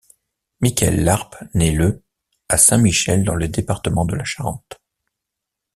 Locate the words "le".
1.71-2.01, 3.35-3.47